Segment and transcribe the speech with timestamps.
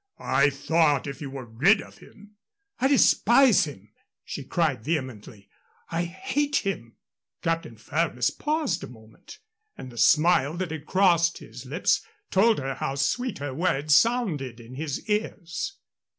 [0.33, 2.37] I thought if you were rid of him"
[2.79, 3.91] "I despise him!"
[4.23, 5.47] she cried, vehemently.
[5.91, 6.95] "I hate him!"
[7.43, 9.37] Captain Ferrers paused a moment,
[9.77, 12.01] and the smile that crossed his lips
[12.31, 15.77] told her how sweet her words sounded in his ears.